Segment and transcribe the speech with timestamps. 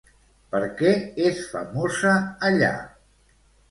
[0.55, 0.95] Per què
[1.27, 2.19] és famosa
[2.53, 2.77] allà?